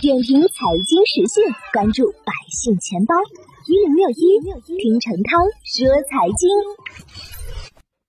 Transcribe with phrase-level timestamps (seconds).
[0.00, 3.14] 点评财经时讯，关注百姓钱包
[3.66, 4.40] 一零六一，
[4.76, 6.48] 听陈涛说财经。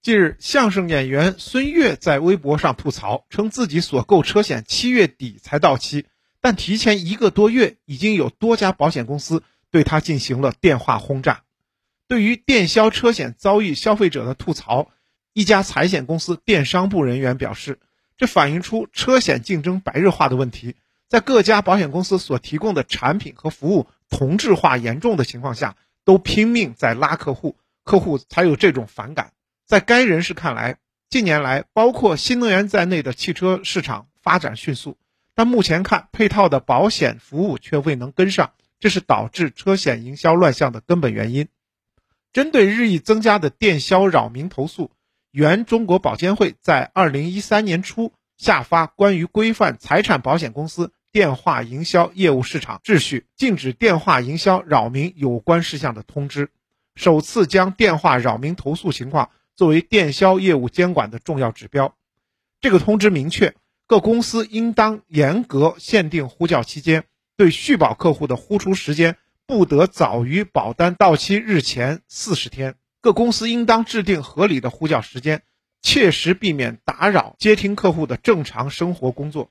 [0.01, 6.05] 近日，相声演员孙越在微博上吐槽，称自己所购车险七月底才到期，
[6.41, 11.43] 但提前一个多月，已经有多家保险公司对他进行了电话轰炸。
[12.07, 14.89] 对于电销车险遭遇消费者的吐槽，
[15.33, 17.79] 一家财险公司电商部人员表示，
[18.17, 20.75] 这反映出车险竞争白热化的问题。
[21.09, 29.33] 在各家保险公司所提供的产品和服务同质化严重的情况下，都拼命在拉客户，客户才有这种反感。
[29.65, 30.77] 在该人士看来，
[31.09, 34.97] 近年来包括新能源在内的汽车市场发展迅速，
[35.33, 41.47] 但目前看配套的保险服务却未能跟上，这是导致车险营销乱象的根本原因。
[42.31, 44.91] 针对日益增加的电销扰民投诉，
[45.31, 56.49] 原中国保监会在二零一三年初下发关于规范财产保险公司电话营销业务市场秩序、禁止电话营销扰民有关事项的通知，
[56.95, 61.95] 首次将电话扰民投诉情况作为电销业务监管的重要指标。
[62.61, 63.55] 这个通知明确，
[63.87, 69.17] 各公司应当严格限定呼叫期间，对续保客户的呼出时间。
[69.47, 72.75] 不得早于保单到期日前四十天。
[73.01, 75.41] 各公司应当制定合理的呼叫时间，
[75.81, 79.49] 切实避免打扰接听客户的正常生活工作。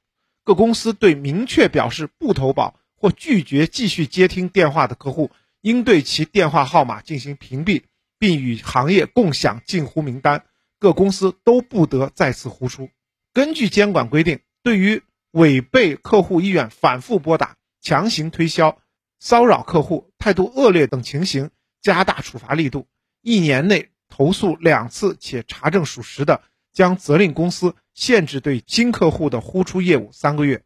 [0.48, 7.82] 各公司对明确表示不投保或拒绝继续接听电话的客户，应对其电话号码进行屏蔽，
[8.18, 10.46] 并与行业共享禁呼名单。
[10.78, 12.88] 各公司都不得再次呼出。
[13.34, 18.78] 根据监管规定，对于违背客户意愿反复拨打、强行推销。
[19.20, 21.50] 骚扰客户、态度恶劣等情形，
[21.82, 22.86] 加大处罚力度。
[23.20, 26.41] 一年内投诉两次且查证属实的，
[26.72, 30.62] 将责令公司限制对新客户的呼出业务三个月。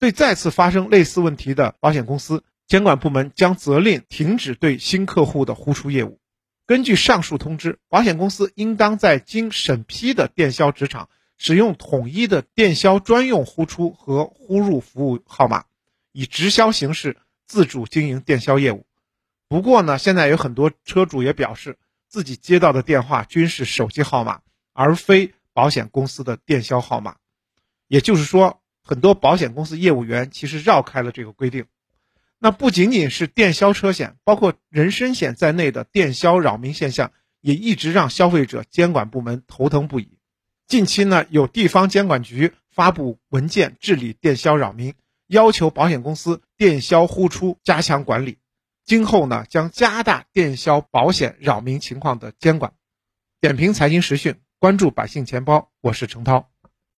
[0.00, 6.18] 对再次发生类似问题的保险公司，监管部门将责令停止对新客户的呼出业务。
[6.66, 11.08] 根据上述通知，保险公司应当在经审批的电销职场
[11.38, 15.66] 使用统一的电销专用呼出和呼入服务号码，
[16.10, 17.16] 以直销形式。
[17.46, 18.86] 自主经营电销业务，
[19.48, 21.76] 不过呢，现在有很多车主也表示，
[22.08, 24.40] 自己接到的电话均是手机号码，
[24.72, 27.16] 而非保险公司的电销号码。
[27.88, 31.64] 也就是说，很多保险公司业务员其实绕开了这个规定。
[32.38, 40.18] 那不仅仅是电销车险，包括人身险在内的电销扰民现象，也一直让消费者监管部门头疼不已。
[40.66, 44.94] 近期呢，有地方监管局发布文件治理电销扰民。
[45.26, 48.36] 要求保险公司电销呼出加强管理，
[48.84, 52.74] 今后呢将加大电销保险扰民情况的监管。
[53.40, 56.53] 点评财经时讯，关注百姓钱包，我是程涛。